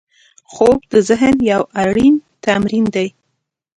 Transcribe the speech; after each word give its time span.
خوب 0.51 0.79
د 0.91 0.93
ذهن 1.09 1.35
یو 1.51 1.61
اړین 1.83 2.13
تمرین 2.43 2.85
دی 2.95 3.07